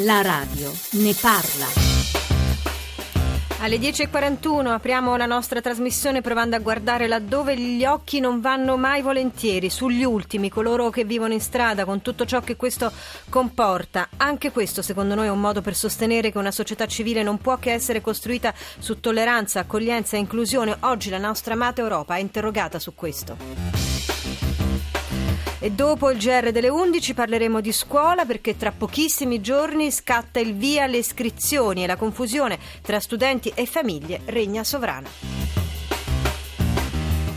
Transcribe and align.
La 0.00 0.20
radio 0.20 0.70
ne 0.92 1.14
parla. 1.18 1.66
Alle 3.60 3.78
10.41 3.78 4.66
apriamo 4.66 5.16
la 5.16 5.24
nostra 5.24 5.62
trasmissione 5.62 6.20
provando 6.20 6.54
a 6.54 6.58
guardare 6.58 7.08
laddove 7.08 7.58
gli 7.58 7.82
occhi 7.86 8.20
non 8.20 8.42
vanno 8.42 8.76
mai 8.76 9.00
volentieri, 9.00 9.70
sugli 9.70 10.04
ultimi, 10.04 10.50
coloro 10.50 10.90
che 10.90 11.04
vivono 11.04 11.32
in 11.32 11.40
strada, 11.40 11.86
con 11.86 12.02
tutto 12.02 12.26
ciò 12.26 12.40
che 12.42 12.56
questo 12.56 12.92
comporta. 13.30 14.10
Anche 14.18 14.52
questo 14.52 14.82
secondo 14.82 15.14
noi 15.14 15.28
è 15.28 15.30
un 15.30 15.40
modo 15.40 15.62
per 15.62 15.74
sostenere 15.74 16.30
che 16.30 16.36
una 16.36 16.50
società 16.50 16.84
civile 16.86 17.22
non 17.22 17.38
può 17.38 17.56
che 17.56 17.72
essere 17.72 18.02
costruita 18.02 18.52
su 18.78 19.00
tolleranza, 19.00 19.60
accoglienza 19.60 20.16
e 20.16 20.20
inclusione. 20.20 20.76
Oggi 20.80 21.08
la 21.08 21.16
nostra 21.16 21.54
amata 21.54 21.80
Europa 21.80 22.16
è 22.16 22.20
interrogata 22.20 22.78
su 22.78 22.94
questo. 22.94 24.15
E 25.58 25.70
dopo 25.70 26.10
il 26.10 26.18
GR 26.18 26.52
delle 26.52 26.68
11 26.68 27.14
parleremo 27.14 27.62
di 27.62 27.72
scuola 27.72 28.26
perché 28.26 28.56
tra 28.56 28.72
pochissimi 28.72 29.40
giorni 29.40 29.90
scatta 29.90 30.38
il 30.38 30.54
via 30.54 30.84
alle 30.84 30.98
iscrizioni 30.98 31.82
e 31.82 31.86
la 31.86 31.96
confusione 31.96 32.58
tra 32.82 33.00
studenti 33.00 33.50
e 33.54 33.64
famiglie 33.64 34.20
regna 34.26 34.62
sovrana. 34.64 35.65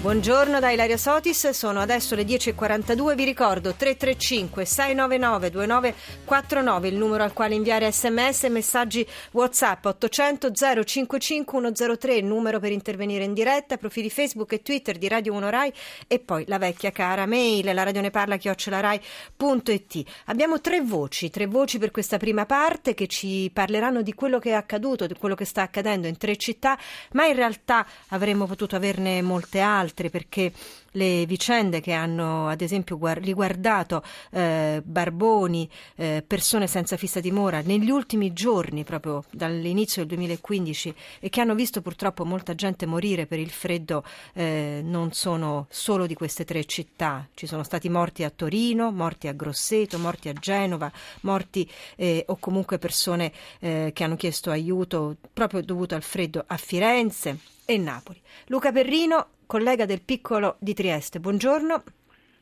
Buongiorno 0.02 0.62
da 0.62 0.72
Ilaria 0.72 0.96
Sotis, 0.96 1.50
sono 1.50 1.82
adesso 1.82 2.16
le 2.16 2.24
10.42, 2.24 3.16
vi 3.16 3.26
ricordo 3.26 3.74
335 3.74 4.64
699 4.64 5.50
2949 5.50 6.88
il 6.88 6.96
numero 6.96 7.24
al 7.24 7.34
quale 7.34 7.56
inviare 7.56 7.92
sms 7.92 8.46
e 8.46 8.50
messaggi 8.50 9.06
whatsapp 9.32 9.86
800 9.86 10.52
055 10.54 11.74
103 11.74 12.16
il 12.16 12.24
numero 12.24 12.62
per 12.62 12.72
intervenire 12.72 13.26
in 13.26 13.34
diretta, 13.34 13.76
profili 13.76 14.10
Facebook 14.10 14.54
e 14.54 14.62
Twitter 14.62 14.98
di 14.98 15.10
Radio 15.10 15.34
1 15.34 15.50
Rai 15.50 15.74
e 16.08 16.20
poi 16.20 16.46
la 16.48 16.60
vecchia 16.60 16.92
cara 16.92 17.26
mail, 17.26 17.74
la 17.74 17.84
radio 17.84 18.00
ne 18.00 18.10
parla 18.10 18.38
chiocciolarai.it. 18.38 20.04
Abbiamo 20.28 20.62
tre 20.62 20.80
voci, 20.80 21.30
tre 21.30 21.46
voci 21.46 21.78
per 21.78 21.92
questa 21.92 22.16
prima 22.16 22.46
parte 22.46 22.94
che 22.94 23.08
ci 23.08 23.52
parleranno 23.54 24.02
di 24.02 24.14
quello 24.14 24.40
che 24.40 24.52
è 24.52 24.54
accaduto, 24.54 25.08
di 25.08 25.16
quello 25.16 25.36
che 25.36 25.44
sta 25.44 25.64
accadendo 25.64 26.08
in 26.08 26.16
tre 26.16 26.38
città, 26.38 26.80
ma 27.12 27.26
in 27.26 27.36
realtà 27.36 27.86
avremmo 28.08 28.46
potuto 28.46 28.78
averne 28.78 29.22
molte 29.22 29.60
altre 29.60 29.88
altre 29.90 30.10
perché 30.10 30.52
le 30.94 31.26
vicende 31.26 31.82
che 31.82 31.94
hanno 31.94 32.48
ad 32.48 32.62
esempio 32.62 32.98
riguardato 33.16 34.04
eh, 34.32 34.82
barboni, 34.84 35.70
eh, 35.96 36.24
persone 36.26 36.68
senza 36.68 36.98
fissa 36.98 37.20
dimora 37.20 37.62
negli 37.62 37.90
ultimi 37.90 38.34
giorni, 38.34 38.84
proprio 38.84 39.24
dall'inizio 39.32 40.06
del 40.06 40.18
2015, 40.18 40.96
e 41.20 41.30
che 41.30 41.42
hanno 41.42 41.56
visto 41.56 41.82
purtroppo 41.82 42.26
molta 42.26 42.56
gente 42.56 42.86
morire 42.86 43.26
per 43.26 43.40
il 43.40 43.50
freddo, 43.50 44.04
eh, 44.34 44.82
non 44.84 45.12
sono 45.12 45.68
solo 45.70 46.06
di 46.06 46.14
queste 46.14 46.46
tre 46.46 46.66
città. 46.66 47.28
Ci 47.34 47.48
sono 47.48 47.64
stati 47.64 47.90
morti 47.90 48.24
a 48.24 48.30
Torino, 48.30 48.92
morti 48.92 49.28
a 49.28 49.34
Grosseto, 49.34 49.98
morti 49.98 50.30
a 50.30 50.34
Genova, 50.34 50.92
morti 51.22 51.70
eh, 51.96 52.24
o 52.28 52.38
comunque 52.38 52.78
persone 52.78 53.32
eh, 53.60 53.92
che 53.94 54.04
hanno 54.04 54.16
chiesto 54.16 54.50
aiuto 54.50 55.18
proprio 55.34 55.62
dovuto 55.62 55.96
al 55.96 56.04
freddo 56.04 56.44
a 56.46 56.58
Firenze 56.58 57.40
e 57.66 57.78
Napoli. 57.78 58.20
Luca 58.48 58.72
Perrino 58.72 59.28
collega 59.50 59.88
del 59.88 60.04
Piccolo 60.04 60.58
di 60.60 60.76
Trieste. 60.76 61.20
Buongiorno. 61.20 61.82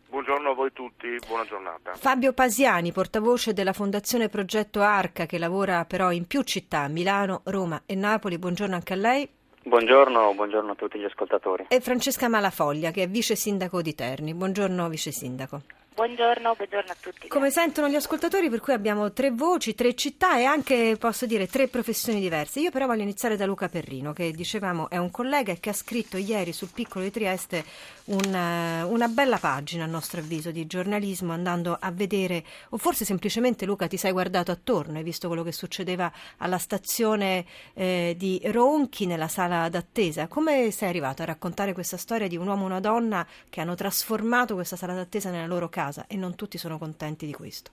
Buongiorno 0.09 0.49
a 0.49 0.53
voi 0.53 0.73
tutti, 0.73 1.07
buona 1.25 1.45
giornata. 1.45 1.93
Fabio 1.95 2.33
Pasiani, 2.33 2.91
portavoce 2.91 3.53
della 3.53 3.71
Fondazione 3.71 4.27
Progetto 4.27 4.81
Arca, 4.81 5.25
che 5.25 5.37
lavora 5.37 5.85
però 5.85 6.11
in 6.11 6.27
più 6.27 6.41
città, 6.41 6.85
Milano, 6.89 7.43
Roma 7.45 7.81
e 7.85 7.95
Napoli. 7.95 8.37
Buongiorno 8.37 8.75
anche 8.75 8.91
a 8.91 8.97
lei. 8.97 9.29
Buongiorno, 9.63 10.33
buongiorno 10.33 10.73
a 10.73 10.75
tutti 10.75 10.99
gli 10.99 11.05
ascoltatori. 11.05 11.67
E 11.69 11.79
Francesca 11.79 12.27
Malafoglia, 12.27 12.91
che 12.91 13.03
è 13.03 13.07
vice 13.07 13.37
sindaco 13.37 13.81
di 13.81 13.95
Terni. 13.95 14.33
Buongiorno, 14.33 14.89
vice 14.89 15.11
sindaco. 15.11 15.61
Buongiorno, 15.97 16.53
buongiorno, 16.55 16.91
a 16.91 16.95
tutti. 16.99 17.27
Come 17.27 17.49
sentono 17.49 17.89
gli 17.89 17.95
ascoltatori, 17.95 18.51
per 18.51 18.59
cui 18.59 18.71
abbiamo 18.71 19.11
tre 19.13 19.31
voci, 19.31 19.73
tre 19.73 19.95
città 19.95 20.37
e 20.37 20.43
anche, 20.43 20.95
posso 20.99 21.25
dire, 21.25 21.47
tre 21.47 21.69
professioni 21.69 22.19
diverse. 22.19 22.59
Io 22.59 22.69
però 22.69 22.85
voglio 22.85 23.01
iniziare 23.01 23.35
da 23.35 23.47
Luca 23.47 23.67
Perrino, 23.67 24.13
che 24.13 24.29
dicevamo 24.29 24.91
è 24.91 24.97
un 24.97 25.09
collega 25.09 25.55
che 25.55 25.71
ha 25.71 25.73
scritto 25.73 26.17
ieri 26.17 26.53
sul 26.53 26.69
Piccolo 26.71 27.03
di 27.03 27.09
Trieste 27.09 27.65
una, 28.07 28.85
una 28.85 29.07
bella 29.07 29.37
pagina, 29.37 29.85
a 29.85 29.87
nostro 29.87 30.19
avviso, 30.19 30.51
di 30.51 30.67
giornalismo, 30.67 31.33
andando 31.33 31.77
a 31.79 31.91
vedere, 31.91 32.43
o 32.69 32.77
forse 32.77 33.05
semplicemente 33.05 33.65
Luca 33.65 33.87
ti 33.87 33.97
sei 33.97 34.11
guardato 34.11 34.51
attorno, 34.51 34.97
hai 34.97 35.03
visto 35.03 35.27
quello 35.27 35.43
che 35.43 35.51
succedeva 35.51 36.11
alla 36.37 36.57
stazione 36.57 37.45
eh, 37.73 38.13
di 38.17 38.39
Ronchi, 38.45 39.05
nella 39.05 39.27
sala 39.27 39.67
d'attesa. 39.69 40.27
Come 40.27 40.71
sei 40.71 40.89
arrivato 40.89 41.21
a 41.21 41.25
raccontare 41.25 41.73
questa 41.73 41.97
storia 41.97 42.27
di 42.27 42.37
un 42.37 42.47
uomo 42.47 42.63
e 42.63 42.65
una 42.65 42.79
donna 42.79 43.25
che 43.49 43.61
hanno 43.61 43.75
trasformato 43.75 44.53
questa 44.53 44.75
sala 44.75 44.93
d'attesa 44.93 45.31
nella 45.31 45.47
loro 45.47 45.69
casa? 45.69 45.75
casa 45.87 46.05
e 46.07 46.17
non 46.17 46.35
tutti 46.35 46.57
sono 46.57 46.77
contenti 46.77 47.25
di 47.25 47.33
questo. 47.33 47.71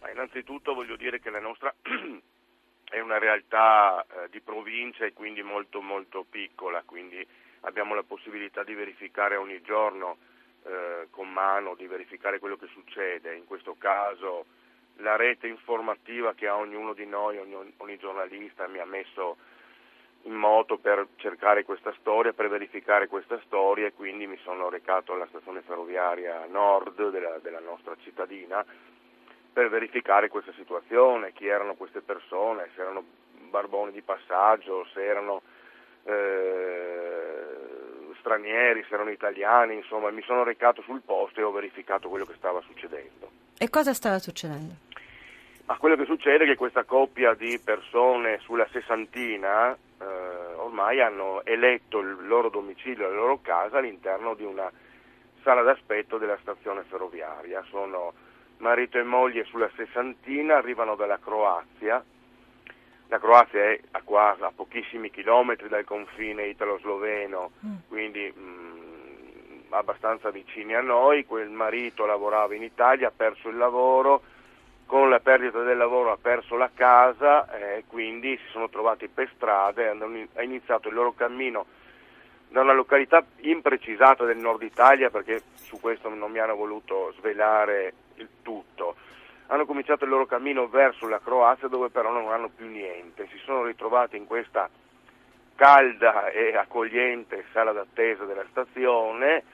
Ma 0.00 0.10
innanzitutto 0.10 0.74
voglio 0.74 0.96
dire 0.96 1.18
che 1.20 1.30
la 1.30 1.40
nostra 1.40 1.74
è 2.84 3.00
una 3.00 3.18
realtà 3.18 4.04
eh, 4.04 4.28
di 4.30 4.40
provincia 4.40 5.04
e 5.04 5.12
quindi 5.12 5.42
molto 5.42 5.80
molto 5.80 6.24
piccola, 6.28 6.82
quindi 6.84 7.26
abbiamo 7.62 7.94
la 7.94 8.02
possibilità 8.02 8.62
di 8.62 8.74
verificare 8.74 9.36
ogni 9.36 9.60
giorno 9.62 10.16
eh, 10.64 11.08
con 11.10 11.28
mano, 11.30 11.74
di 11.74 11.86
verificare 11.86 12.38
quello 12.38 12.56
che 12.56 12.68
succede. 12.68 13.34
In 13.34 13.46
questo 13.46 13.76
caso 13.78 14.46
la 14.96 15.16
rete 15.16 15.48
informativa 15.48 16.34
che 16.34 16.46
ha 16.46 16.56
ognuno 16.56 16.92
di 16.92 17.06
noi, 17.06 17.38
ogni, 17.38 17.74
ogni 17.78 17.96
giornalista 17.98 18.66
mi 18.68 18.78
ha 18.78 18.84
messo 18.84 19.36
in 20.24 20.34
moto 20.34 20.78
per 20.78 21.06
cercare 21.16 21.64
questa 21.64 21.92
storia, 21.98 22.32
per 22.32 22.48
verificare 22.48 23.08
questa 23.08 23.40
storia 23.44 23.86
e 23.86 23.92
quindi 23.92 24.26
mi 24.26 24.38
sono 24.44 24.68
recato 24.68 25.12
alla 25.12 25.26
stazione 25.26 25.62
ferroviaria 25.62 26.46
nord 26.46 27.10
della, 27.10 27.38
della 27.38 27.58
nostra 27.58 27.96
cittadina 28.02 28.64
per 29.52 29.68
verificare 29.68 30.28
questa 30.28 30.52
situazione, 30.52 31.32
chi 31.32 31.46
erano 31.46 31.74
queste 31.74 32.00
persone, 32.00 32.70
se 32.74 32.80
erano 32.80 33.04
barboni 33.50 33.92
di 33.92 34.00
passaggio, 34.00 34.86
se 34.94 35.04
erano 35.04 35.42
eh, 36.04 37.11
stranieri, 38.22 38.84
se 38.88 38.94
erano 38.94 39.10
italiani, 39.10 39.74
insomma 39.74 40.10
mi 40.10 40.22
sono 40.22 40.44
recato 40.44 40.80
sul 40.82 41.02
posto 41.04 41.40
e 41.40 41.42
ho 41.42 41.50
verificato 41.50 42.08
quello 42.08 42.24
che 42.24 42.34
stava 42.38 42.62
succedendo. 42.62 43.28
E 43.58 43.68
cosa 43.68 43.92
stava 43.92 44.18
succedendo? 44.18 44.74
Ma 45.66 45.76
quello 45.76 45.96
che 45.96 46.04
succede 46.04 46.44
è 46.44 46.46
che 46.46 46.56
questa 46.56 46.84
coppia 46.84 47.34
di 47.34 47.60
persone 47.62 48.38
sulla 48.40 48.66
sessantina 48.72 49.72
eh, 49.72 50.04
ormai 50.56 51.00
hanno 51.00 51.44
eletto 51.44 51.98
il 51.98 52.26
loro 52.26 52.48
domicilio, 52.48 53.08
la 53.08 53.14
loro 53.14 53.40
casa 53.42 53.78
all'interno 53.78 54.34
di 54.34 54.44
una 54.44 54.70
sala 55.42 55.62
d'aspetto 55.62 56.18
della 56.18 56.38
stazione 56.40 56.82
ferroviaria. 56.88 57.64
Sono 57.68 58.12
marito 58.58 58.98
e 58.98 59.02
moglie 59.02 59.44
sulla 59.44 59.70
sessantina, 59.76 60.56
arrivano 60.56 60.94
dalla 60.94 61.18
Croazia. 61.18 62.02
La 63.12 63.18
Croazia 63.18 63.60
è 63.60 63.78
a, 63.90 64.00
qua, 64.02 64.34
a 64.40 64.52
pochissimi 64.56 65.10
chilometri 65.10 65.68
dal 65.68 65.84
confine 65.84 66.46
italo-sloveno, 66.46 67.50
mm. 67.62 67.74
quindi 67.86 68.32
mh, 68.34 68.40
mm, 68.40 69.60
abbastanza 69.68 70.30
vicini 70.30 70.74
a 70.74 70.80
noi. 70.80 71.26
Quel 71.26 71.50
marito 71.50 72.06
lavorava 72.06 72.54
in 72.54 72.62
Italia, 72.62 73.08
ha 73.08 73.12
perso 73.14 73.50
il 73.50 73.58
lavoro, 73.58 74.22
con 74.86 75.10
la 75.10 75.20
perdita 75.20 75.62
del 75.62 75.76
lavoro 75.76 76.10
ha 76.10 76.16
perso 76.16 76.56
la 76.56 76.70
casa 76.72 77.52
e 77.52 77.76
eh, 77.76 77.84
quindi 77.86 78.34
si 78.38 78.50
sono 78.50 78.70
trovati 78.70 79.08
per 79.08 79.30
strada 79.34 79.82
e 79.82 79.88
hanno 79.88 80.08
iniziato 80.40 80.88
il 80.88 80.94
loro 80.94 81.12
cammino 81.12 81.66
da 82.48 82.62
una 82.62 82.72
località 82.72 83.22
imprecisata 83.40 84.24
del 84.24 84.38
nord 84.38 84.62
Italia 84.62 85.10
perché 85.10 85.42
su 85.56 85.78
questo 85.78 86.08
non 86.08 86.30
mi 86.30 86.38
hanno 86.38 86.56
voluto 86.56 87.12
svelare 87.18 87.92
il 88.14 88.28
tutto. 88.40 88.96
Hanno 89.46 89.66
cominciato 89.66 90.04
il 90.04 90.10
loro 90.10 90.26
cammino 90.26 90.68
verso 90.68 91.08
la 91.08 91.20
Croazia 91.22 91.68
dove 91.68 91.90
però 91.90 92.10
non 92.10 92.30
hanno 92.30 92.48
più 92.54 92.66
niente, 92.66 93.28
si 93.30 93.38
sono 93.44 93.64
ritrovati 93.64 94.16
in 94.16 94.26
questa 94.26 94.68
calda 95.54 96.30
e 96.30 96.56
accogliente 96.56 97.44
sala 97.52 97.72
d'attesa 97.72 98.24
della 98.24 98.44
stazione 98.50 99.44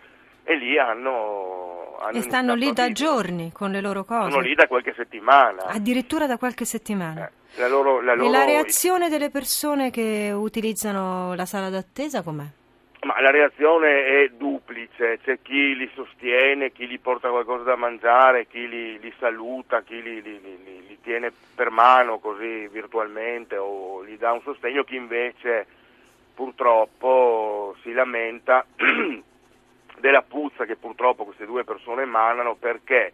e 0.44 0.54
lì 0.56 0.78
hanno 0.78 1.98
e 2.12 2.22
stanno 2.22 2.54
lì 2.54 2.72
da 2.72 2.92
giorni 2.92 3.50
con 3.52 3.70
le 3.70 3.80
loro 3.80 4.04
cose? 4.04 4.30
Sono 4.30 4.42
lì 4.42 4.54
da 4.54 4.66
qualche 4.66 4.94
settimana. 4.94 5.64
Addirittura 5.64 6.26
da 6.26 6.38
qualche 6.38 6.64
settimana. 6.64 7.26
Eh, 7.26 7.60
la 7.60 7.68
loro, 7.68 8.00
la 8.00 8.14
loro... 8.14 8.28
E 8.28 8.30
la 8.30 8.44
reazione 8.44 9.08
delle 9.08 9.30
persone 9.30 9.90
che 9.90 10.30
utilizzano 10.32 11.34
la 11.34 11.44
sala 11.44 11.70
d'attesa 11.70 12.22
com'è? 12.22 12.46
Ma 13.00 13.20
la 13.20 13.30
reazione 13.30 14.22
è 14.22 14.28
duplice, 14.30 15.20
c'è 15.22 15.38
chi 15.40 15.76
li 15.76 15.88
sostiene, 15.94 16.72
chi 16.72 16.88
gli 16.88 16.98
porta 16.98 17.30
qualcosa 17.30 17.62
da 17.62 17.76
mangiare, 17.76 18.46
chi 18.48 18.68
li, 18.68 18.98
li 18.98 19.12
saluta, 19.18 19.82
chi 19.82 20.02
li, 20.02 20.20
li, 20.20 20.40
li, 20.42 20.98
tiene 21.00 21.32
per 21.54 21.70
mano 21.70 22.18
così 22.18 22.66
virtualmente 22.68 23.56
o 23.56 24.04
gli 24.04 24.18
dà 24.18 24.32
un 24.32 24.42
sostegno, 24.42 24.82
chi 24.82 24.96
invece 24.96 25.66
purtroppo 26.34 27.76
si 27.82 27.92
lamenta 27.92 28.66
della 29.98 30.22
puzza 30.22 30.64
che 30.64 30.76
purtroppo 30.76 31.24
queste 31.24 31.46
due 31.46 31.64
persone 31.64 32.02
emanano 32.02 32.56
perché 32.56 33.12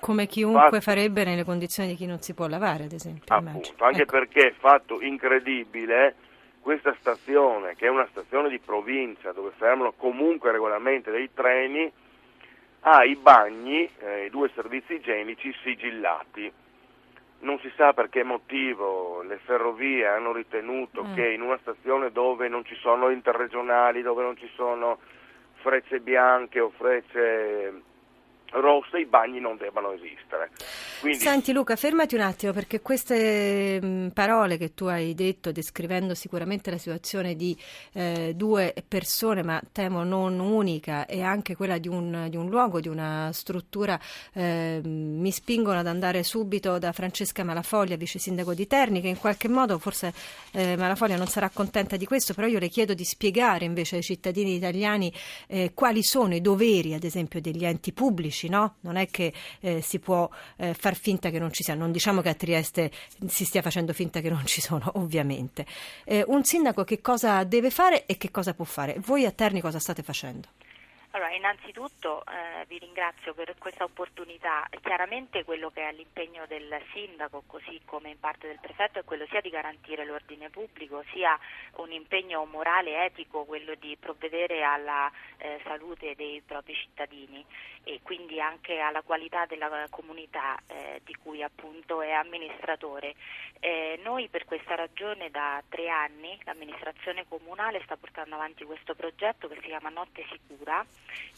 come 0.00 0.26
chiunque 0.26 0.60
fatto, 0.62 0.80
farebbe 0.80 1.24
nelle 1.24 1.44
condizioni 1.44 1.90
di 1.90 1.94
chi 1.94 2.06
non 2.06 2.20
si 2.20 2.32
può 2.32 2.46
lavare, 2.46 2.84
ad 2.84 2.92
esempio. 2.92 3.34
Appunto, 3.34 3.84
anche 3.84 4.02
ecco. 4.02 4.12
perché 4.12 4.54
fatto 4.58 5.00
incredibile, 5.02 6.14
questa 6.60 6.94
stazione, 7.00 7.74
che 7.74 7.86
è 7.86 7.90
una 7.90 8.06
stazione 8.10 8.48
di 8.48 8.58
provincia 8.58 9.32
dove 9.32 9.50
fermano 9.56 9.92
comunque 9.92 10.52
regolarmente 10.52 11.10
dei 11.10 11.30
treni, 11.32 11.90
ha 12.80 13.04
i 13.04 13.16
bagni, 13.16 13.88
eh, 13.98 14.26
i 14.26 14.30
due 14.30 14.50
servizi 14.54 14.94
igienici 14.94 15.54
sigillati. 15.62 16.52
non 17.40 17.58
si 17.60 17.72
sa 17.74 17.94
per 17.94 18.10
che 18.10 18.22
motivo 18.22 19.22
le 19.22 19.38
ferrovie 19.38 20.06
hanno 20.06 20.32
ritenuto 20.32 21.04
mm. 21.04 21.14
che 21.14 21.30
in 21.30 21.40
una 21.40 21.58
stazione 21.62 22.10
dove 22.10 22.48
non 22.48 22.64
ci 22.64 22.74
sono 22.76 23.08
interregionali, 23.08 24.02
dove 24.02 24.22
non 24.22 24.36
ci 24.36 24.48
sono 24.54 24.98
frecce 25.54 26.00
bianche 26.00 26.60
o 26.60 26.70
frecce 26.70 27.82
rosse 28.50 28.98
i 28.98 29.06
bagni 29.06 29.40
non 29.40 29.56
debbano 29.56 29.92
esistere. 29.92 30.50
Quindi... 31.00 31.18
Senti 31.18 31.52
Luca, 31.52 31.76
fermati 31.76 32.14
un 32.14 32.22
attimo 32.22 32.52
perché 32.52 32.80
queste 32.80 33.80
mm, 33.82 34.08
parole 34.08 34.56
che 34.56 34.74
tu 34.74 34.86
hai 34.86 35.14
detto 35.14 35.52
descrivendo 35.52 36.14
sicuramente 36.14 36.70
la 36.70 36.78
situazione 36.78 37.36
di 37.36 37.56
eh, 37.92 38.32
due 38.34 38.74
persone, 38.86 39.42
ma 39.42 39.60
temo 39.72 40.02
non 40.02 40.38
unica, 40.38 41.06
e 41.06 41.22
anche 41.22 41.54
quella 41.54 41.78
di 41.78 41.88
un, 41.88 42.26
di 42.28 42.36
un 42.36 42.48
luogo, 42.48 42.80
di 42.80 42.88
una 42.88 43.30
struttura, 43.32 43.98
eh, 44.32 44.80
mi 44.82 45.30
spingono 45.30 45.78
ad 45.78 45.86
andare 45.86 46.22
subito 46.22 46.78
da 46.78 46.92
Francesca 46.92 47.44
Malafoglia, 47.44 47.96
vice 47.96 48.18
sindaco 48.18 48.54
di 48.54 48.66
Terni, 48.66 49.00
che 49.00 49.08
in 49.08 49.18
qualche 49.18 49.48
modo 49.48 49.78
forse 49.78 50.12
eh, 50.52 50.76
Malafoglia 50.76 51.16
non 51.16 51.26
sarà 51.26 51.48
contenta 51.50 51.96
di 51.96 52.06
questo, 52.06 52.34
però 52.34 52.46
io 52.46 52.58
le 52.58 52.68
chiedo 52.68 52.94
di 52.94 53.04
spiegare 53.04 53.64
invece 53.64 53.96
ai 53.96 54.02
cittadini 54.02 54.54
italiani 54.54 55.12
eh, 55.46 55.72
quali 55.74 56.02
sono 56.02 56.34
i 56.34 56.40
doveri, 56.40 56.94
ad 56.94 57.04
esempio, 57.04 57.40
degli 57.40 57.64
enti 57.64 57.92
pubblici 57.92 58.39
pubblici, 58.40 58.48
no? 58.48 58.76
Non 58.80 58.96
è 58.96 59.08
che 59.08 59.32
eh, 59.60 59.80
si 59.82 59.98
può 59.98 60.28
eh, 60.56 60.72
far 60.74 60.96
finta 60.96 61.30
che 61.30 61.38
non 61.38 61.52
ci 61.52 61.62
siano. 61.62 61.80
Non 61.80 61.92
diciamo 61.92 62.22
che 62.22 62.30
a 62.30 62.34
Trieste 62.34 62.90
si 63.26 63.44
stia 63.44 63.60
facendo 63.62 63.92
finta 63.92 64.20
che 64.20 64.30
non 64.30 64.46
ci 64.46 64.60
sono, 64.60 64.90
ovviamente. 64.94 65.66
Eh, 66.04 66.24
un 66.26 66.44
sindaco 66.44 66.84
che 66.84 67.00
cosa 67.00 67.44
deve 67.44 67.70
fare 67.70 68.06
e 68.06 68.16
che 68.16 68.30
cosa 68.30 68.54
può 68.54 68.64
fare? 68.64 68.96
Voi 69.04 69.26
a 69.26 69.30
Terni 69.30 69.60
cosa 69.60 69.78
state 69.78 70.02
facendo? 70.02 70.48
Allora, 71.12 71.32
innanzitutto 71.34 72.22
eh, 72.24 72.64
vi 72.68 72.78
ringrazio 72.78 73.34
per 73.34 73.56
questa 73.58 73.82
opportunità. 73.82 74.68
Chiaramente 74.80 75.42
quello 75.42 75.68
che 75.70 75.88
è 75.88 75.92
l'impegno 75.92 76.46
del 76.46 76.80
sindaco, 76.92 77.42
così 77.48 77.80
come 77.84 78.10
in 78.10 78.20
parte 78.20 78.46
del 78.46 78.60
prefetto, 78.60 79.00
è 79.00 79.04
quello 79.04 79.26
sia 79.26 79.40
di 79.40 79.50
garantire 79.50 80.04
l'ordine 80.04 80.50
pubblico, 80.50 81.02
sia 81.12 81.36
un 81.78 81.90
impegno 81.90 82.44
morale 82.44 83.04
etico, 83.06 83.44
quello 83.44 83.74
di 83.74 83.96
provvedere 83.98 84.62
alla 84.62 85.10
eh, 85.38 85.60
salute 85.64 86.14
dei 86.14 86.42
propri 86.46 86.74
cittadini 86.74 87.44
e 87.82 88.00
quindi 88.04 88.40
anche 88.40 88.78
alla 88.78 89.02
qualità 89.02 89.46
della 89.46 89.88
comunità 89.90 90.56
eh, 90.68 91.00
di 91.04 91.16
cui 91.16 91.42
appunto 91.42 92.02
è 92.02 92.12
amministratore. 92.12 93.16
Eh, 93.58 93.98
noi 94.04 94.28
per 94.28 94.44
questa 94.44 94.76
ragione 94.76 95.28
da 95.30 95.60
tre 95.68 95.88
anni 95.88 96.38
l'amministrazione 96.44 97.26
comunale 97.26 97.82
sta 97.82 97.96
portando 97.96 98.36
avanti 98.36 98.64
questo 98.64 98.94
progetto 98.94 99.48
che 99.48 99.56
si 99.56 99.66
chiama 99.66 99.88
Notte 99.88 100.24
Sicura 100.30 100.86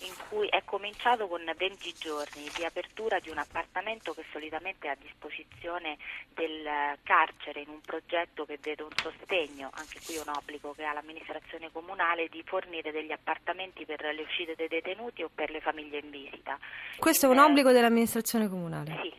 in 0.01 0.15
cui 0.29 0.49
è 0.49 0.63
cominciato 0.65 1.29
con 1.29 1.43
20 1.45 1.95
giorni 1.99 2.51
di 2.57 2.65
apertura 2.65 3.19
di 3.21 3.31
un 3.31 3.39
appartamento 3.39 4.13
che 4.13 4.25
solitamente 4.33 4.89
è 4.89 4.91
a 4.91 4.97
disposizione 5.01 5.97
del 6.35 6.97
carcere 7.03 7.61
in 7.61 7.69
un 7.69 7.81
progetto 7.81 8.45
che 8.45 8.59
vede 8.61 8.83
un 8.83 8.95
sostegno, 8.97 9.71
anche 9.75 10.01
qui 10.05 10.17
un 10.17 10.33
obbligo 10.35 10.73
che 10.73 10.85
ha 10.85 10.93
l'amministrazione 10.93 11.71
comunale 11.71 12.29
di 12.29 12.43
fornire 12.45 12.91
degli 12.91 13.13
appartamenti 13.13 13.85
per 13.85 14.01
le 14.03 14.23
uscite 14.23 14.55
dei 14.57 14.69
detenuti 14.69 15.23
o 15.23 15.31
per 15.33 15.51
le 15.51 15.61
famiglie 15.61 15.99
in 15.99 16.11
visita. 16.11 16.59
Questo 16.99 17.27
è 17.27 17.29
un 17.29 17.39
obbligo 17.39 17.71
dell'amministrazione 17.71 18.49
comunale? 18.49 18.99
Sì, 19.03 19.13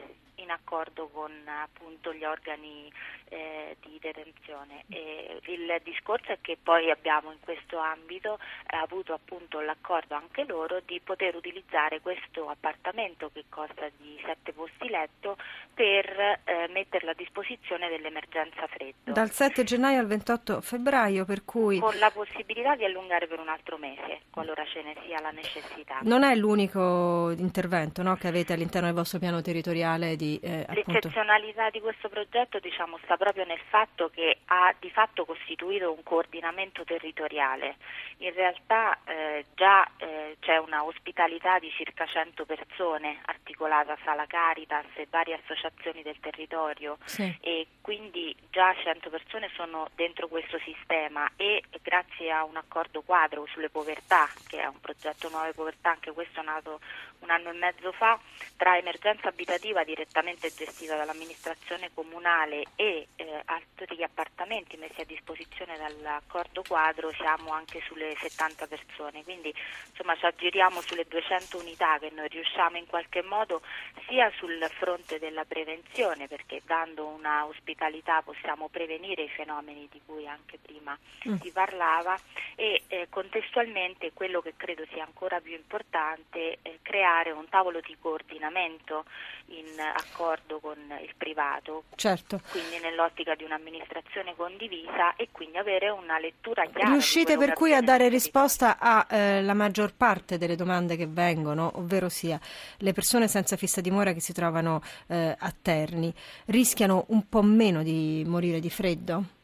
in 0.44 0.52
accordo 0.52 1.08
con 1.08 1.32
appunto 1.48 2.14
gli 2.14 2.24
organi 2.24 2.92
eh, 3.30 3.76
di 3.82 3.98
detenzione. 4.00 4.84
E 4.90 5.40
il 5.46 5.82
discorso 5.84 6.32
è 6.32 6.38
che 6.42 6.58
poi 6.62 6.92
abbiamo 6.92 7.32
in 7.32 7.40
questo 7.40 7.78
ambito 7.78 8.38
eh, 8.70 8.78
avuto 8.78 9.14
appunto 9.14 9.60
l'accordo 9.62 10.16
anche 10.16 10.46
loro 10.46 10.82
di 10.86 11.00
poter 11.04 11.36
utilizzare 11.36 12.00
questo 12.02 12.50
appartamento 12.50 13.32
che 13.34 13.46
costa 13.50 13.90
di 13.98 14.22
7 14.24 14.54
posti 14.54 14.90
letto 14.90 15.38
per 15.74 16.06
eh, 16.44 16.70
metterlo 16.72 17.12
a 17.12 17.14
disposizione 17.16 17.90
dell'emergenza 17.90 18.68
freddo. 18.68 19.12
Dal 19.12 19.32
7 19.32 19.64
gennaio 19.64 20.00
al 20.00 20.08
28 20.08 20.62
febbraio 20.62 21.26
per 21.26 21.44
cui... 21.44 21.80
Con 21.80 21.98
la 21.98 22.12
possibilità 22.12 22.76
di 22.76 22.86
allungare 22.86 23.28
per 23.28 23.40
un 23.40 23.50
altro 23.50 23.78
mese, 23.78 24.22
qualora 24.30 24.64
ce 24.66 24.84
ne 24.84 24.96
sia 25.06 25.20
la 25.20 25.32
necessità. 25.32 26.00
Non 26.04 26.24
è 26.24 26.36
l'unico 26.36 27.32
intervento 27.32 28.04
no, 28.04 28.16
che 28.16 28.28
avete 28.28 28.54
all'interno 28.54 28.88
del 28.88 28.96
vostro 28.96 29.20
piano 29.20 29.42
territoriale 29.42 30.16
di... 30.16 30.33
Eh, 30.42 30.66
L'eccezionalità 30.70 31.70
di 31.70 31.80
questo 31.80 32.10
progetto 32.10 32.60
diciamo, 32.60 32.98
sta 33.04 33.18
proprio 33.18 33.46
nel 33.46 33.62
fatto 33.70 34.10
che 34.10 34.40
ha 34.46 34.74
di 34.80 34.90
fatto 34.90 35.26
costituito 35.26 35.92
un 35.92 36.04
coordinamento 36.04 36.84
territoriale. 36.84 37.76
In 38.18 38.34
realtà 38.34 38.98
eh, 39.06 39.46
già 39.56 39.90
eh, 39.98 40.38
c'è 40.40 40.58
una 40.58 40.84
ospitalità 40.84 41.60
di 41.60 41.70
circa 41.72 42.06
100 42.06 42.46
persone 42.46 43.20
articolata 43.26 43.96
fra 43.98 44.14
la 44.14 44.26
Caritas 44.26 44.86
e 44.96 45.08
varie 45.10 45.40
associazioni 45.44 46.02
del 46.02 46.20
territorio 46.20 46.98
sì. 47.06 47.36
e 47.42 47.68
quindi 47.82 48.36
già 48.50 48.74
100 48.74 49.10
persone 49.10 49.50
sono 49.56 49.90
dentro 49.96 50.28
questo 50.28 50.58
sistema 50.60 51.30
e 51.36 51.64
grazie 51.82 52.32
a 52.32 52.44
un 52.44 52.56
accordo 52.56 53.02
quadro 53.02 53.46
sulle 53.48 53.70
povertà, 53.70 54.28
che 54.48 54.62
è 54.62 54.66
un 54.66 54.80
progetto 54.80 55.30
Nuove 55.30 55.54
Povertà, 55.54 55.92
anche 55.92 56.12
questo 56.12 56.40
è 56.40 56.44
nato 56.44 56.80
un 57.20 57.30
anno 57.30 57.50
e 57.50 57.54
mezzo 57.54 57.92
fa, 57.92 58.20
tra 58.58 58.78
emergenza 58.78 59.30
abitativa 59.30 59.84
direttamente 59.84 60.23
gestita 60.54 60.96
dall'amministrazione 60.96 61.90
comunale 61.94 62.64
e 62.76 63.08
eh, 63.16 63.42
altri 63.46 64.04
appartamenti 64.04 64.78
messi 64.78 65.02
a 65.02 65.06
disposizione 65.06 65.78
dall'accordo 65.78 66.64
quadro 66.68 67.12
siamo 67.12 67.52
anche 67.52 67.82
sulle 67.86 68.16
70 68.18 68.68
persone, 68.68 69.24
quindi 69.24 69.54
insomma 69.90 70.16
ci 70.16 70.26
aggiriamo 70.26 70.82
sulle 70.82 71.06
200 71.08 71.58
unità 71.58 71.98
che 72.00 72.12
noi 72.14 72.28
riusciamo 72.28 72.78
in 72.78 72.86
qualche 72.88 73.22
modo 73.22 73.62
sia 74.08 74.32
sul 74.38 74.60
fronte 74.78 75.20
della 75.20 75.46
prevenzione 75.46 76.28
perché 76.28 76.62
dando 76.66 77.08
una 77.08 77.46
ospitalità 77.46 78.22
possiamo 78.22 78.70
prevenire 78.70 79.24
i 79.24 79.30
fenomeni 79.30 79.88
di 79.92 80.02
cui 80.06 80.28
anche 80.28 80.58
prima 80.62 80.98
mm. 81.28 81.36
si 81.36 81.52
parlava 81.52 82.18
e 82.56 82.84
eh, 82.88 83.08
contestualmente 83.10 84.14
quello 84.14 84.42
che 84.42 84.54
credo 84.56 84.86
sia 84.92 85.04
ancora 85.04 85.40
più 85.40 85.54
importante 85.54 86.60
è 86.62 86.78
creare 86.82 87.32
un 87.32 87.48
tavolo 87.50 87.82
di 87.82 87.96
coordinamento 88.00 89.06
in 89.48 89.66
accordo 90.14 90.60
con 90.60 90.78
il 90.78 91.14
privato, 91.18 91.86
certo. 91.96 92.40
quindi 92.52 92.80
nell'ottica 92.80 93.34
di 93.36 93.44
un'amministrazione 93.44 94.36
condivisa 94.36 95.16
e 95.16 95.30
quindi 95.32 95.58
avere 95.58 95.90
una 95.90 96.20
lettura 96.20 96.66
chiara. 96.68 96.92
Riuscite 96.92 97.38
per 97.38 97.54
cui 97.54 97.74
a 97.74 97.82
dare 97.82 98.08
risposta 98.08 98.78
alla 98.78 99.08
eh, 99.10 99.54
maggior 99.54 99.94
parte 99.96 100.38
delle 100.38 100.56
domande 100.56 100.96
che 100.96 101.08
vengono, 101.08 101.72
ovvero 101.76 102.10
sia 102.10 102.40
le 102.78 102.94
persone 102.94 103.28
senza 103.28 103.58
fissa 103.58 103.82
dimora 103.82 104.14
che 104.14 104.22
si 104.22 104.34
trovano 104.34 104.82
eh, 105.08 105.36
a 105.38 105.54
Terni, 105.62 106.14
rischiano 106.46 107.06
un 107.10 107.28
po' 107.28 107.42
meno 107.42 107.82
di 107.82 108.24
morire 108.26 108.60
di 108.60 108.70
freddo? 108.70 109.42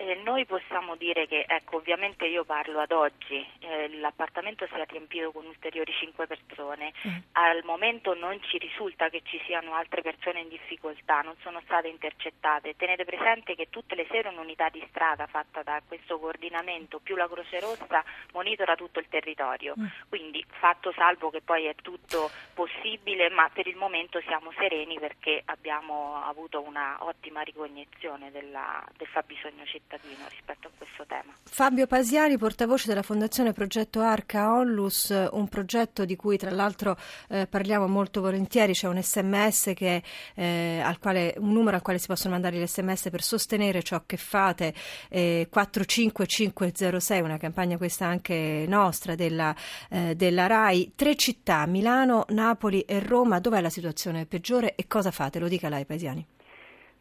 Eh, 0.00 0.14
noi 0.24 0.46
possiamo 0.46 0.96
dire 0.96 1.26
che, 1.26 1.44
ecco, 1.46 1.76
ovviamente 1.76 2.24
io 2.24 2.42
parlo 2.42 2.80
ad 2.80 2.90
oggi, 2.90 3.46
eh, 3.58 3.98
l'appartamento 3.98 4.66
si 4.66 4.72
è 4.72 4.86
riempito 4.88 5.30
con 5.30 5.44
ulteriori 5.44 5.92
5 5.92 6.26
persone, 6.26 6.94
mm. 7.06 7.16
al 7.32 7.60
momento 7.64 8.14
non 8.14 8.40
ci 8.44 8.56
risulta 8.56 9.10
che 9.10 9.20
ci 9.24 9.38
siano 9.44 9.74
altre 9.74 10.00
persone 10.00 10.40
in 10.40 10.48
difficoltà, 10.48 11.20
non 11.20 11.34
sono 11.42 11.60
state 11.66 11.88
intercettate. 11.88 12.76
Tenete 12.76 13.04
presente 13.04 13.54
che 13.54 13.68
tutte 13.68 13.94
le 13.94 14.06
sere 14.10 14.28
un'unità 14.28 14.70
di 14.70 14.82
strada 14.88 15.26
fatta 15.26 15.62
da 15.62 15.82
questo 15.86 16.18
coordinamento 16.18 16.98
più 17.00 17.14
la 17.14 17.28
Croce 17.28 17.60
Rossa 17.60 18.02
monitora 18.32 18.76
tutto 18.76 19.00
il 19.00 19.08
territorio, 19.10 19.74
mm. 19.78 19.84
quindi 20.08 20.42
fatto 20.48 20.92
salvo 20.92 21.28
che 21.28 21.42
poi 21.42 21.66
è 21.66 21.74
tutto 21.74 22.30
possibile, 22.54 23.28
ma 23.28 23.50
per 23.52 23.66
il 23.66 23.76
momento 23.76 24.18
siamo 24.22 24.50
sereni 24.56 24.98
perché 24.98 25.42
abbiamo 25.44 26.22
avuto 26.24 26.62
una 26.62 26.96
ottima 27.00 27.42
ricognizione 27.42 28.30
della, 28.30 28.82
del 28.96 29.06
fabbisogno 29.06 29.66
cittadino 29.66 29.88
cittadino 29.90 30.28
rispetto 30.28 30.68
a 30.68 30.70
questo 30.76 31.04
tema. 31.06 31.34
Fabio 31.42 31.86
Pasiani, 31.86 32.38
portavoce 32.38 32.86
della 32.86 33.02
Fondazione 33.02 33.52
Progetto 33.52 34.00
Arca 34.00 34.52
Onlus, 34.52 35.08
un 35.32 35.48
progetto 35.48 36.04
di 36.04 36.14
cui 36.14 36.36
tra 36.36 36.50
l'altro 36.50 36.96
eh, 37.28 37.46
parliamo 37.48 37.88
molto 37.88 38.20
volentieri, 38.20 38.72
c'è 38.72 38.86
un 38.86 39.02
sms 39.02 39.72
che, 39.74 40.02
eh, 40.34 40.80
al 40.82 40.98
quale, 40.98 41.34
un 41.38 41.52
numero 41.52 41.76
al 41.76 41.82
quale 41.82 41.98
si 41.98 42.06
possono 42.06 42.34
mandare 42.34 42.56
gli 42.56 42.66
sms 42.66 43.10
per 43.10 43.22
sostenere 43.22 43.82
ciò 43.82 44.02
che 44.06 44.16
fate, 44.16 44.72
eh, 45.08 45.48
45506, 45.50 47.20
una 47.20 47.38
campagna 47.38 47.76
questa 47.76 48.06
anche 48.06 48.64
nostra 48.68 49.14
della, 49.16 49.54
eh, 49.90 50.14
della 50.14 50.46
RAI, 50.46 50.92
tre 50.94 51.16
città, 51.16 51.66
Milano, 51.66 52.26
Napoli 52.28 52.82
e 52.82 53.00
Roma, 53.00 53.40
dov'è 53.40 53.60
la 53.60 53.70
situazione 53.70 54.26
peggiore 54.26 54.74
e 54.76 54.86
cosa 54.86 55.10
fate? 55.10 55.38
Lo 55.38 55.48
dica 55.48 55.68
lei 55.68 55.84
Pasiani. 55.84 56.26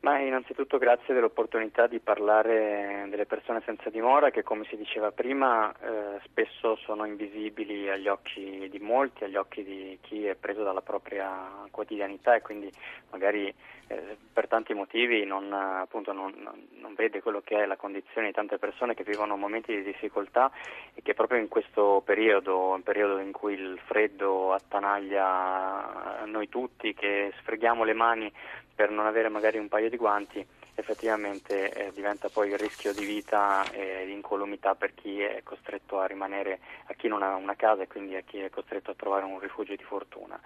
Ma 0.02 0.18
innanzitutto 0.20 0.78
grazie 0.78 1.14
dell'opportunità 1.14 1.86
di 1.88 2.00
parlare 2.00 3.08
delle 3.10 3.26
persone 3.26 3.62
senza 3.66 3.90
dimora 3.90 4.32
che 4.32 4.44
come 4.44 4.64
si 4.70 4.78
diceva 4.78 5.12
prima 5.12 5.74
eh, 5.74 6.22
spesso 6.24 6.78
sono 6.78 7.04
invisibili 7.04 7.90
agli 7.90 8.08
occhi 8.08 8.70
di 8.72 8.80
molti, 8.80 9.26
agli 9.26 9.36
occhi 9.36 9.62
di 9.62 9.98
chi 10.00 10.26
è 10.26 10.36
preso 10.36 10.64
dalla 10.64 10.82
propria 10.82 11.68
quotidianità 11.70 12.34
e 12.34 12.42
quindi 12.42 12.72
magari 13.10 13.54
eh, 13.88 14.18
per 14.32 14.48
tanti 14.48 14.74
motivi 14.74 15.26
non, 15.26 15.52
appunto, 15.52 16.14
non, 16.14 16.34
non, 16.80 16.94
vede 16.96 17.22
quello 17.22 17.42
che 17.44 17.64
è 17.64 17.66
la 17.66 17.76
condizione 17.76 18.28
di 18.28 18.34
tante 18.34 18.58
persone 18.58 18.94
che 18.94 19.04
vivono 19.04 19.36
momenti 19.36 19.76
di 19.76 19.84
difficoltà 19.84 20.50
e 20.94 21.02
che 21.02 21.14
proprio 21.14 21.40
in 21.40 21.50
questo 21.50 22.02
periodo, 22.06 22.70
un 22.70 22.84
periodo 22.84 23.18
in 23.18 23.34
cui 23.34 23.54
il 23.54 23.80
freddo 23.86 24.54
attanaglia 24.54 26.24
noi 26.26 26.48
tutti, 26.48 26.94
che 26.94 27.34
sfreghiamo 27.42 27.84
le 27.84 27.94
mani 27.94 28.32
per 28.80 28.92
non 28.92 29.08
avere 29.08 29.28
magari 29.28 29.58
un 29.58 29.68
paio 29.68 29.89
di 29.90 29.98
guanti, 29.98 30.46
effettivamente 30.76 31.72
eh, 31.72 31.92
diventa 31.94 32.30
poi 32.30 32.50
il 32.50 32.58
rischio 32.58 32.94
di 32.94 33.06
vita 33.06 33.70
e 33.72 34.04
di 34.06 34.14
incolumità 34.14 34.76
per 34.76 34.94
chi 34.94 35.22
è 35.22 35.42
costretto 35.44 36.00
a 36.00 36.06
rimanere, 36.06 36.60
a 36.86 36.94
chi 36.94 37.08
non 37.08 37.22
ha 37.22 37.36
una 37.36 37.56
casa 37.56 37.84
e 37.84 37.88
quindi 37.88 38.16
a 38.16 38.22
chi 38.22 38.40
è 38.40 38.50
costretto 38.50 38.92
a 38.92 38.96
trovare 38.96 39.26
un 39.26 39.40
rifugio 39.40 39.76
di 39.76 39.84
fortuna. 39.84 40.40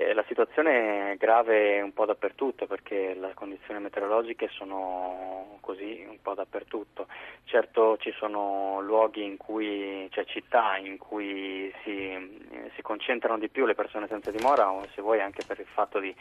Eh, 0.00 0.14
la 0.14 0.22
situazione 0.28 1.10
è 1.10 1.16
grave 1.16 1.80
un 1.80 1.92
po' 1.92 2.04
dappertutto 2.04 2.68
perché 2.68 3.16
le 3.18 3.32
condizioni 3.34 3.80
meteorologiche 3.80 4.46
sono 4.46 5.58
così 5.60 6.06
un 6.08 6.22
po' 6.22 6.34
dappertutto. 6.34 7.08
Certo 7.42 7.96
ci 7.96 8.12
sono 8.16 8.78
luoghi 8.80 9.24
in 9.24 9.36
cui, 9.36 10.06
cioè 10.12 10.24
città 10.24 10.76
in 10.76 10.98
cui 10.98 11.74
si, 11.82 12.12
eh, 12.12 12.70
si 12.76 12.82
concentrano 12.82 13.38
di 13.38 13.48
più 13.48 13.66
le 13.66 13.74
persone 13.74 14.06
senza 14.06 14.30
dimora 14.30 14.70
o 14.70 14.86
se 14.94 15.02
vuoi 15.02 15.20
anche 15.20 15.42
per 15.44 15.58
il 15.58 15.66
fatto 15.66 15.98
di 15.98 16.14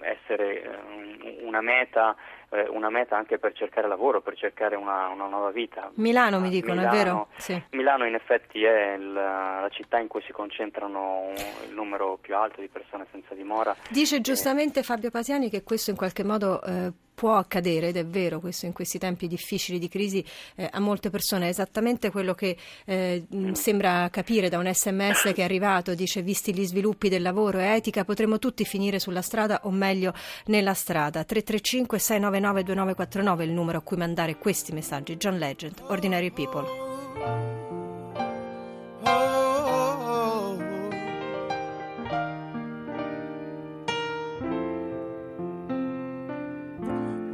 essere 0.00 0.62
eh, 0.62 1.42
una 1.42 1.60
meta, 1.60 2.16
eh, 2.54 2.68
una 2.68 2.88
meta 2.88 3.16
anche 3.16 3.38
per 3.38 3.52
cercare 3.52 3.88
lavoro, 3.88 4.20
per 4.20 4.36
cercare 4.36 4.76
una, 4.76 5.08
una 5.08 5.26
nuova 5.26 5.50
vita. 5.50 5.90
Milano 5.94 6.38
mi 6.38 6.50
dicono, 6.50 6.74
Milano, 6.74 6.94
è 6.94 6.96
vero? 6.96 7.28
Sì. 7.36 7.62
Milano 7.70 8.06
in 8.06 8.14
effetti 8.14 8.62
è 8.62 8.92
il, 8.92 9.12
la 9.12 9.68
città 9.70 9.98
in 9.98 10.06
cui 10.06 10.22
si 10.22 10.32
concentrano 10.32 11.32
il 11.68 11.74
numero 11.74 12.16
più 12.20 12.36
alto 12.36 12.60
di 12.60 12.68
persone 12.68 13.06
senza 13.10 13.34
dimora. 13.34 13.74
Dice 13.90 14.20
giustamente 14.20 14.82
Fabio 14.82 15.10
Pasiani 15.10 15.50
che 15.50 15.62
questo 15.64 15.90
in 15.90 15.96
qualche 15.96 16.22
modo 16.22 16.62
eh, 16.62 16.92
può 17.14 17.36
accadere 17.36 17.88
ed 17.88 17.96
è 17.96 18.04
vero 18.04 18.40
questo 18.40 18.66
in 18.66 18.72
questi 18.72 18.98
tempi 18.98 19.28
difficili 19.28 19.78
di 19.78 19.88
crisi 19.88 20.24
eh, 20.56 20.68
a 20.70 20.80
molte 20.80 21.10
persone 21.10 21.46
è 21.46 21.48
esattamente 21.48 22.10
quello 22.10 22.34
che 22.34 22.56
eh, 22.84 23.24
sembra 23.52 24.08
capire 24.10 24.48
da 24.48 24.58
un 24.58 24.72
sms 24.72 25.32
che 25.32 25.40
è 25.40 25.42
arrivato 25.42 25.94
dice 25.94 26.22
visti 26.22 26.52
gli 26.54 26.64
sviluppi 26.64 27.08
del 27.08 27.22
lavoro 27.22 27.58
e 27.58 27.74
etica 27.74 28.04
potremo 28.04 28.38
tutti 28.38 28.64
finire 28.64 28.98
sulla 28.98 29.22
strada 29.22 29.60
o 29.64 29.70
meglio 29.70 30.12
nella 30.46 30.74
strada. 30.74 31.24
335 31.24 31.98
699 31.98 32.62
2949 32.62 33.44
è 33.44 33.46
il 33.46 33.52
numero 33.52 33.78
a 33.78 33.82
cui 33.82 33.96
mandare 33.96 34.36
questi 34.36 34.72
messaggi. 34.72 35.16
John 35.16 35.38
Legend 35.38 35.82
Ordinary 35.86 36.30
People 36.30 37.63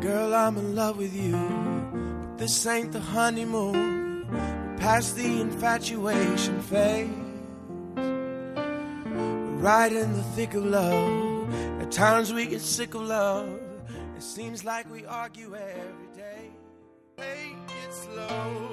Girl, 0.00 0.34
I'm 0.34 0.56
in 0.56 0.74
love 0.74 0.96
with 0.96 1.14
you. 1.14 1.32
But 1.32 2.38
this 2.38 2.66
ain't 2.66 2.92
the 2.92 3.00
honeymoon. 3.00 4.26
Past 4.78 5.14
the 5.14 5.42
infatuation 5.42 6.62
phase. 6.62 7.10
We're 7.96 9.58
right 9.58 9.92
in 9.92 10.14
the 10.14 10.22
thick 10.34 10.54
of 10.54 10.64
love. 10.64 11.54
At 11.82 11.92
times 11.92 12.32
we 12.32 12.46
get 12.46 12.62
sick 12.62 12.94
of 12.94 13.02
love. 13.02 13.60
It 14.16 14.22
seems 14.22 14.64
like 14.64 14.90
we 14.90 15.04
argue 15.04 15.54
every 15.54 16.08
day. 16.16 16.50
Take 17.18 17.56
it 17.84 17.92
slow. 17.92 18.69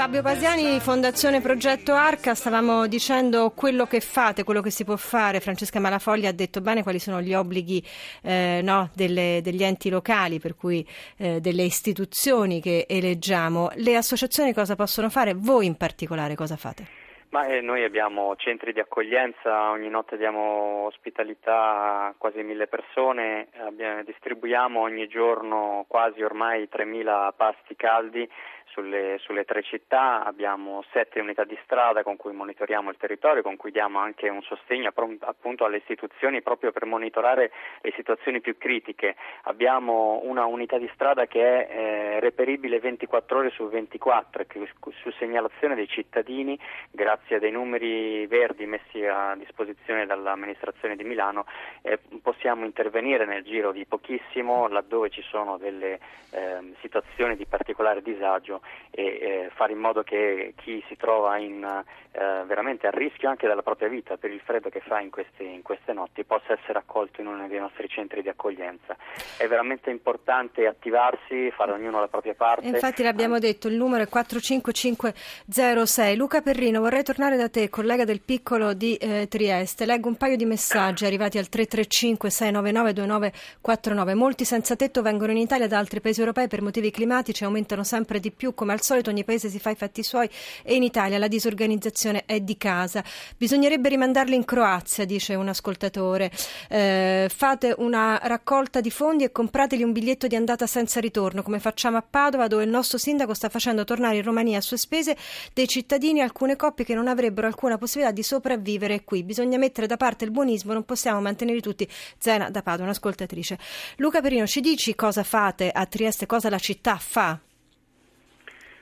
Fabio 0.00 0.22
Pasiani, 0.22 0.80
Fondazione 0.80 1.42
Progetto 1.42 1.92
Arca, 1.92 2.34
stavamo 2.34 2.86
dicendo 2.86 3.50
quello 3.54 3.84
che 3.84 4.00
fate, 4.00 4.44
quello 4.44 4.62
che 4.62 4.70
si 4.70 4.82
può 4.82 4.96
fare. 4.96 5.40
Francesca 5.40 5.78
Malafoglia 5.78 6.30
ha 6.30 6.32
detto 6.32 6.62
bene 6.62 6.82
quali 6.82 6.98
sono 6.98 7.20
gli 7.20 7.34
obblighi 7.34 7.84
eh, 8.22 8.60
no, 8.62 8.88
delle, 8.94 9.40
degli 9.42 9.62
enti 9.62 9.90
locali, 9.90 10.38
per 10.38 10.54
cui 10.54 10.82
eh, 11.18 11.42
delle 11.42 11.64
istituzioni 11.64 12.62
che 12.62 12.86
eleggiamo. 12.88 13.72
Le 13.74 13.94
associazioni 13.94 14.54
cosa 14.54 14.74
possono 14.74 15.10
fare? 15.10 15.34
Voi 15.36 15.66
in 15.66 15.76
particolare 15.76 16.34
cosa 16.34 16.56
fate? 16.56 17.08
Ma 17.30 17.46
eh, 17.46 17.60
noi 17.60 17.84
abbiamo 17.84 18.34
centri 18.34 18.72
di 18.72 18.80
accoglienza, 18.80 19.70
ogni 19.70 19.88
notte 19.88 20.16
diamo 20.16 20.86
ospitalità 20.86 22.06
a 22.06 22.14
quasi 22.18 22.42
mille 22.42 22.66
persone, 22.66 23.48
abbiamo, 23.64 24.02
distribuiamo 24.02 24.80
ogni 24.80 25.06
giorno 25.06 25.84
quasi 25.86 26.22
ormai 26.22 26.68
3.000 26.72 27.32
pasti 27.36 27.76
caldi 27.76 28.28
sulle, 28.70 29.18
sulle, 29.18 29.44
tre 29.44 29.62
città, 29.62 30.24
abbiamo 30.24 30.82
sette 30.92 31.20
unità 31.20 31.44
di 31.44 31.58
strada 31.64 32.02
con 32.02 32.16
cui 32.16 32.32
monitoriamo 32.32 32.90
il 32.90 32.96
territorio, 32.96 33.42
con 33.42 33.56
cui 33.56 33.70
diamo 33.70 33.98
anche 33.98 34.28
un 34.28 34.42
sostegno 34.42 34.92
appunto 35.20 35.64
alle 35.64 35.78
istituzioni 35.78 36.42
proprio 36.42 36.72
per 36.72 36.86
monitorare 36.86 37.50
le 37.80 37.92
situazioni 37.94 38.40
più 38.40 38.56
critiche. 38.56 39.16
Abbiamo 39.44 40.20
una 40.24 40.44
unità 40.44 40.78
di 40.78 40.90
strada 40.94 41.26
che 41.26 41.66
è 41.66 41.70
eh, 41.70 42.20
reperibile 42.20 42.80
24 42.80 43.38
ore 43.38 43.50
su 43.50 43.68
24 43.68 44.44
che 44.46 44.68
su 45.02 45.10
segnalazione 45.18 45.74
dei 45.74 45.88
cittadini, 45.88 46.58
grazie 46.90 47.36
a 47.36 47.38
dei 47.38 47.50
numeri 47.50 48.26
verdi 48.26 48.66
messi 48.66 49.04
a 49.04 49.34
disposizione 49.36 50.06
dall'amministrazione 50.06 50.96
di 50.96 51.04
Milano, 51.04 51.46
eh, 51.82 51.98
possiamo 52.22 52.64
intervenire 52.64 53.24
nel 53.24 53.42
giro 53.42 53.72
di 53.72 53.84
pochissimo 53.84 54.68
laddove 54.68 55.10
ci 55.10 55.22
sono 55.22 55.58
delle 55.58 55.98
eh, 56.30 56.74
situazioni 56.80 57.36
di 57.36 57.46
particolare 57.46 58.02
disagio 58.02 58.59
e 58.90 59.02
eh, 59.02 59.50
fare 59.54 59.72
in 59.72 59.78
modo 59.78 60.02
che 60.02 60.54
chi 60.56 60.84
si 60.88 60.96
trova 60.96 61.38
in, 61.38 61.64
eh, 62.12 62.42
veramente 62.44 62.88
a 62.88 62.90
rischio 62.90 63.28
anche 63.28 63.46
della 63.46 63.62
propria 63.62 63.86
vita 63.88 64.16
per 64.16 64.30
il 64.30 64.40
freddo 64.40 64.68
che 64.68 64.80
fa 64.80 64.98
in 65.00 65.10
queste, 65.10 65.44
in 65.44 65.62
queste 65.62 65.92
notti 65.92 66.24
possa 66.24 66.52
essere 66.52 66.80
accolto 66.80 67.20
in 67.20 67.28
uno 67.28 67.46
dei 67.46 67.60
nostri 67.60 67.88
centri 67.88 68.20
di 68.22 68.28
accoglienza. 68.28 68.96
È 69.36 69.46
veramente 69.46 69.90
importante 69.90 70.66
attivarsi, 70.66 71.52
fare 71.52 71.70
ognuno 71.72 72.00
la 72.00 72.08
propria 72.08 72.34
parte. 72.34 72.66
Infatti 72.66 73.04
l'abbiamo 73.04 73.38
detto, 73.38 73.68
il 73.68 73.76
numero 73.76 74.02
è 74.02 74.08
45506. 74.08 76.16
Luca 76.16 76.42
Perrino, 76.42 76.80
vorrei 76.80 77.04
tornare 77.04 77.36
da 77.36 77.48
te, 77.48 77.68
collega 77.68 78.04
del 78.04 78.20
piccolo 78.20 78.72
di 78.72 78.96
eh, 78.96 79.28
Trieste. 79.28 79.86
Leggo 79.86 80.08
un 80.08 80.16
paio 80.16 80.36
di 80.36 80.44
messaggi 80.44 81.04
arrivati 81.04 81.38
al 81.38 81.48
335 81.48 82.28
699 82.28 82.92
2949. 82.92 84.14
Molti 84.14 84.44
senza 84.44 84.74
tetto 84.74 85.00
vengono 85.02 85.30
in 85.30 85.38
Italia 85.38 85.68
da 85.68 85.78
altri 85.78 86.00
paesi 86.00 86.18
europei 86.20 86.48
per 86.48 86.60
motivi 86.60 86.90
climatici 86.90 87.44
e 87.44 87.46
aumentano 87.46 87.84
sempre 87.84 88.18
di 88.18 88.32
più 88.32 88.49
come 88.54 88.72
al 88.72 88.82
solito 88.82 89.10
ogni 89.10 89.24
paese 89.24 89.48
si 89.48 89.58
fa 89.58 89.70
i 89.70 89.74
fatti 89.74 90.02
suoi 90.02 90.28
e 90.62 90.74
in 90.74 90.82
Italia 90.82 91.18
la 91.18 91.28
disorganizzazione 91.28 92.24
è 92.26 92.40
di 92.40 92.56
casa. 92.56 93.02
Bisognerebbe 93.36 93.88
rimandarli 93.88 94.34
in 94.34 94.44
Croazia, 94.44 95.04
dice 95.04 95.34
un 95.34 95.48
ascoltatore. 95.48 96.30
Eh, 96.68 97.30
fate 97.34 97.74
una 97.78 98.18
raccolta 98.22 98.80
di 98.80 98.90
fondi 98.90 99.24
e 99.24 99.32
comprateli 99.32 99.82
un 99.82 99.92
biglietto 99.92 100.26
di 100.26 100.36
andata 100.36 100.66
senza 100.66 101.00
ritorno, 101.00 101.42
come 101.42 101.58
facciamo 101.58 101.96
a 101.96 102.04
Padova, 102.08 102.46
dove 102.46 102.64
il 102.64 102.70
nostro 102.70 102.98
sindaco 102.98 103.34
sta 103.34 103.48
facendo 103.48 103.84
tornare 103.84 104.16
in 104.16 104.22
Romania 104.22 104.58
a 104.58 104.60
sue 104.60 104.76
spese 104.76 105.16
dei 105.52 105.68
cittadini 105.68 106.20
alcune 106.20 106.56
coppie 106.56 106.84
che 106.84 106.94
non 106.94 107.08
avrebbero 107.08 107.46
alcuna 107.46 107.78
possibilità 107.78 108.12
di 108.12 108.22
sopravvivere 108.22 109.04
qui. 109.04 109.22
Bisogna 109.22 109.58
mettere 109.58 109.86
da 109.86 109.96
parte 109.96 110.24
il 110.24 110.30
buonismo, 110.30 110.72
non 110.72 110.84
possiamo 110.84 111.20
mantenere 111.20 111.60
tutti. 111.60 111.88
Zena 112.18 112.50
da 112.50 112.62
Padova, 112.62 112.84
un'ascoltatrice. 112.84 113.58
Luca 113.96 114.20
Perino, 114.20 114.46
ci 114.46 114.60
dici 114.60 114.94
cosa 114.94 115.22
fate 115.22 115.70
a 115.70 115.86
Trieste, 115.86 116.26
cosa 116.26 116.48
la 116.48 116.58
città 116.58 116.96
fa? 116.96 117.38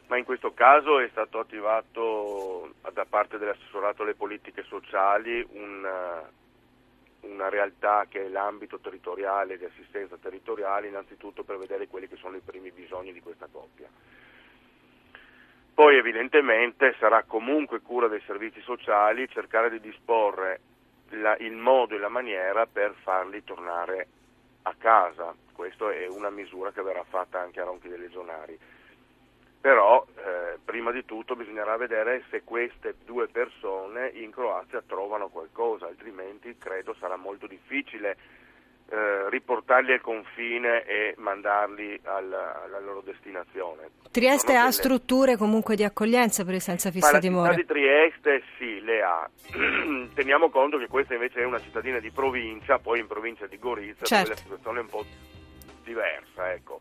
Ma 0.09 0.17
in 0.17 0.25
questo 0.25 0.53
caso 0.55 1.00
è 1.00 1.09
stato 1.11 1.38
attivato 1.38 2.73
da 2.93 3.05
parte 3.05 3.37
dell'assessorato 3.37 4.03
alle 4.03 4.15
politiche 4.15 4.62
sociali 4.62 5.47
un, 5.53 5.87
una 7.21 7.49
realtà 7.50 8.07
che 8.09 8.25
è 8.25 8.29
l'ambito 8.29 8.79
territoriale 8.79 9.59
di 9.59 9.67
assistenza 9.67 10.17
territoriale, 10.17 10.88
innanzitutto 10.88 11.45
per 11.45 11.59
vedere 11.59 11.88
quelli 11.88 12.09
che 12.09 12.17
sono 12.17 12.37
i 12.37 12.43
primi 12.45 12.71
bisogni 12.71 13.12
di 13.12 13.21
questa 13.21 13.49
coppia. 13.53 13.88
Poi 15.75 15.97
evidentemente 15.97 16.97
sarà 16.99 17.23
comunque 17.25 17.81
cura 17.81 18.09
dei 18.09 18.23
servizi 18.27 18.61
sociali 18.62 19.29
cercare 19.29 19.71
di 19.71 19.79
disporre 19.79 20.61
la, 21.11 21.37
il 21.37 21.55
modo 21.55 21.95
e 21.95 21.99
la 21.99 22.09
maniera 22.09 22.67
per 22.67 22.95
farli 23.03 23.45
tornare 23.45 24.09
a 24.62 24.75
casa. 24.77 25.35
Questa 25.53 25.93
è 25.93 26.07
una 26.09 26.31
misura 26.31 26.73
che 26.73 26.83
verrà 26.83 27.05
fatta 27.05 27.41
anche 27.41 27.61
a 27.61 27.65
Ronchi 27.65 27.88
dei 27.88 27.99
Legionari 27.99 28.59
però 29.61 30.07
eh, 30.17 30.59
prima 30.65 30.93
di 30.93 31.05
tutto 31.05 31.35
bisognerà 31.35 31.77
vedere 31.77 32.25
se 32.31 32.43
queste 32.45 32.95
due 33.05 33.29
persone 33.29 34.09
in 34.15 34.31
Croazia 34.31 34.83
trovano 34.87 35.29
qualcosa, 35.29 35.87
altrimenti 35.87 36.57
credo 36.59 36.95
sarà 36.99 37.17
molto 37.17 37.47
difficile 37.47 38.17
eh, 38.91 39.29
riportarli 39.29 39.93
al 39.93 40.00
confine 40.00 40.85
e 40.85 41.15
mandarli 41.19 42.00
alla, 42.05 42.62
alla 42.62 42.79
loro 42.79 43.03
destinazione. 43.03 43.91
Trieste 44.11 44.55
ha 44.55 44.61
delle... 44.61 44.73
strutture 44.73 45.37
comunque 45.37 45.77
di 45.77 45.85
accoglienza 45.85 46.45
per 46.45 46.55
i 46.55 46.61
senza 46.61 46.91
fissa 46.91 47.19
dimora? 47.19 47.50
La 47.50 47.57
città 47.57 47.75
di 47.75 47.81
Trieste 47.81 48.43
sì, 48.57 48.81
le 48.81 49.03
ha. 49.03 49.29
Teniamo 50.15 50.49
conto 50.49 50.79
che 50.79 50.87
questa 50.87 51.15
invece 51.15 51.41
è 51.41 51.45
una 51.45 51.61
cittadina 51.61 51.99
di 51.99 52.11
provincia, 52.11 52.79
poi 52.79 53.00
in 53.00 53.07
provincia 53.07 53.47
di 53.47 53.59
Gorizia, 53.59 54.07
Certo. 54.07 54.25
dove 54.25 54.35
la 54.35 54.41
situazione 54.41 54.79
è 54.79 54.83
un 54.83 54.88
po' 54.88 55.05
diversa. 55.85 56.53
Ecco. 56.53 56.81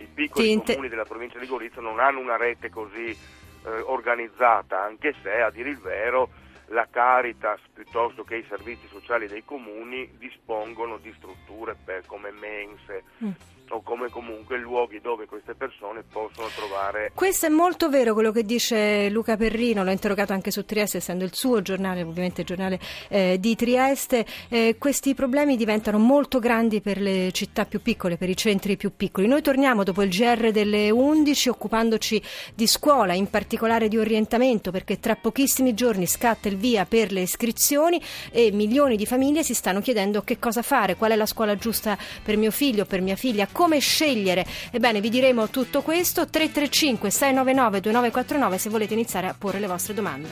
I 0.00 0.06
piccoli 0.06 0.46
Ti 0.46 0.50
inte- 0.52 0.72
comuni 0.72 0.88
della 0.88 1.04
provincia 1.04 1.38
di 1.38 1.46
Gorizia 1.46 1.82
non 1.82 2.00
hanno 2.00 2.20
una 2.20 2.36
rete 2.36 2.70
così 2.70 3.10
eh, 3.10 3.68
organizzata, 3.84 4.80
anche 4.82 5.14
se 5.22 5.40
a 5.42 5.50
dire 5.50 5.68
il 5.68 5.78
vero 5.78 6.30
la 6.68 6.86
Caritas 6.90 7.60
piuttosto 7.74 8.24
che 8.24 8.36
i 8.36 8.46
servizi 8.48 8.86
sociali 8.88 9.26
dei 9.28 9.44
comuni 9.44 10.08
dispongono 10.18 10.96
di 10.98 11.12
strutture 11.16 11.76
per- 11.84 12.06
come 12.06 12.30
mense 12.30 13.04
Mm. 13.22 13.30
O 13.70 13.82
come 13.82 14.08
comunque 14.08 14.58
luoghi 14.58 15.00
dove 15.00 15.26
queste 15.26 15.54
persone 15.54 16.02
possono 16.02 16.48
trovare 16.54 17.12
Questo 17.14 17.46
è 17.46 17.48
molto 17.48 17.88
vero 17.88 18.14
quello 18.14 18.32
che 18.32 18.44
dice 18.44 19.08
Luca 19.10 19.36
Perrino, 19.36 19.84
l'ho 19.84 19.90
interrogato 19.90 20.32
anche 20.32 20.50
su 20.50 20.64
Trieste, 20.64 20.98
essendo 20.98 21.24
il 21.24 21.34
suo 21.34 21.62
giornale, 21.62 22.02
ovviamente 22.02 22.40
il 22.40 22.46
giornale 22.46 22.80
eh, 23.08 23.38
di 23.38 23.54
Trieste. 23.56 24.26
Eh, 24.48 24.76
questi 24.78 25.14
problemi 25.14 25.56
diventano 25.56 25.98
molto 25.98 26.38
grandi 26.38 26.80
per 26.80 27.00
le 27.00 27.30
città 27.32 27.64
più 27.64 27.80
piccole, 27.80 28.16
per 28.16 28.28
i 28.28 28.36
centri 28.36 28.76
più 28.76 28.94
piccoli. 28.96 29.26
Noi 29.26 29.42
torniamo 29.42 29.84
dopo 29.84 30.02
il 30.02 30.10
GR 30.10 30.50
delle 30.50 30.90
11 30.90 31.48
occupandoci 31.48 32.22
di 32.54 32.66
scuola, 32.66 33.14
in 33.14 33.28
particolare 33.28 33.88
di 33.88 33.98
orientamento, 33.98 34.70
perché 34.70 34.98
tra 34.98 35.16
pochissimi 35.16 35.74
giorni 35.74 36.06
scatta 36.06 36.48
il 36.48 36.56
via 36.56 36.84
per 36.86 37.12
le 37.12 37.20
iscrizioni 37.20 38.00
e 38.30 38.50
milioni 38.52 38.96
di 38.96 39.06
famiglie 39.06 39.42
si 39.42 39.54
stanno 39.54 39.80
chiedendo 39.80 40.22
che 40.22 40.38
cosa 40.38 40.62
fare, 40.62 40.96
qual 40.96 41.12
è 41.12 41.16
la 41.16 41.26
scuola 41.26 41.56
giusta 41.56 41.96
per 42.22 42.36
mio 42.36 42.50
figlio, 42.50 42.84
per 42.84 43.00
mia 43.00 43.16
figlia, 43.16 43.46
come 43.60 43.78
scegliere. 43.78 44.46
Ebbene, 44.70 45.02
vi 45.02 45.10
diremo 45.10 45.50
tutto 45.50 45.82
questo 45.82 46.26
335 46.26 47.10
699 47.10 47.80
2949 47.80 48.58
se 48.58 48.70
volete 48.70 48.94
iniziare 48.94 49.26
a 49.26 49.34
porre 49.36 49.58
le 49.58 49.66
vostre 49.66 49.92
domande. 49.92 50.28